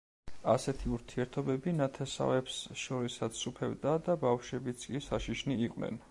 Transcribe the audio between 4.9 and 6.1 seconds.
კი საშიშნი იყვნენ.